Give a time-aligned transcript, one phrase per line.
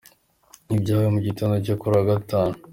[0.71, 2.55] Ibi byabaye mu gitondo cyo kuri uyu wa Gatanu.